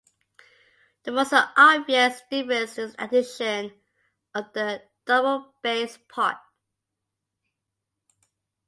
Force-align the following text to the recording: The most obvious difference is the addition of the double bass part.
The 1.03 1.11
most 1.11 1.31
obvious 1.31 2.21
difference 2.31 2.79
is 2.79 2.93
the 2.95 3.03
addition 3.03 3.71
of 4.33 4.45
the 4.51 4.81
double 5.05 5.53
bass 5.61 5.99
part. 6.09 6.37